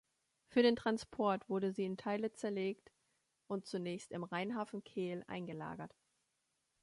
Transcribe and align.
Für 0.47 0.63
den 0.63 0.75
Transport 0.75 1.47
wurde 1.47 1.71
sie 1.73 1.85
in 1.85 1.95
Teile 1.95 2.33
zerlegt 2.33 2.91
und 3.45 3.67
zunächst 3.67 4.11
im 4.11 4.23
Rheinhafen 4.23 4.83
Kehl 4.83 5.23
eingelagert. 5.27 5.95